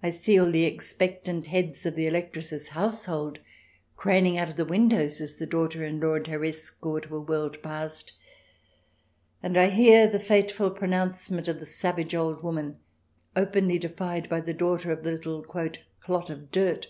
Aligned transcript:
I 0.00 0.10
see 0.10 0.38
all 0.38 0.48
the 0.52 0.64
expectant 0.64 1.48
heads 1.48 1.84
of 1.84 1.96
the 1.96 2.06
Electress's 2.06 2.68
household 2.68 3.40
craning 3.96 4.38
out 4.38 4.48
of 4.50 4.54
the 4.54 4.64
windows 4.64 5.20
as 5.20 5.34
the 5.34 5.44
daughter 5.44 5.84
in 5.84 5.98
law 5.98 6.14
and 6.14 6.26
her 6.28 6.44
escort 6.44 7.10
were 7.10 7.20
whirled 7.20 7.60
past, 7.64 8.12
and 9.42 9.58
I 9.58 9.70
hear 9.70 10.06
the 10.06 10.20
fateful 10.20 10.70
pronounce 10.70 11.28
ment 11.32 11.48
of 11.48 11.58
the 11.58 11.66
savage 11.66 12.14
old 12.14 12.44
woman, 12.44 12.78
openly 13.34 13.80
defied 13.80 14.28
by 14.28 14.40
the 14.40 14.54
daughter 14.54 14.92
of 14.92 15.02
the 15.02 15.10
little" 15.10 15.42
clot 15.98 16.30
of 16.30 16.52
dirt." 16.52 16.86